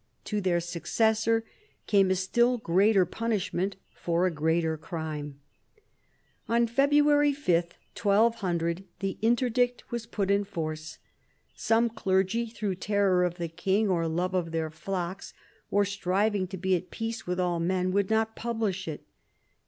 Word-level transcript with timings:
To 0.23 0.41
their 0.41 0.59
successor 0.59 1.43
came 1.85 2.09
a 2.09 2.15
still 2.15 2.57
greater 2.57 3.05
punishment, 3.05 3.75
for 3.93 4.25
a 4.25 4.31
greater 4.31 4.75
crime. 4.75 5.39
On 6.49 6.65
February 6.65 7.33
5, 7.35 7.77
1200, 8.01 8.85
the 8.97 9.19
interdict 9.21 9.91
was 9.91 10.07
put 10.07 10.31
in 10.31 10.43
force. 10.43 10.97
Some 11.53 11.87
clergy, 11.87 12.47
through 12.47 12.77
terror 12.77 13.23
of 13.23 13.35
the 13.35 13.47
king, 13.47 13.89
or 13.89 14.07
love 14.07 14.33
of 14.33 14.49
their 14.51 14.71
flocks, 14.71 15.35
or 15.69 15.85
striving 15.85 16.47
to 16.47 16.57
"be 16.57 16.75
at 16.75 16.89
peace 16.89 17.27
with 17.27 17.39
all 17.39 17.59
men, 17.59 17.91
would 17.91 18.09
not 18.09 18.35
publish 18.35 18.87
it. 18.87 19.05